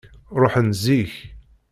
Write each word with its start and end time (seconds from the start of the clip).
Ṛuḥen 0.41 0.69
zik. 0.83 1.13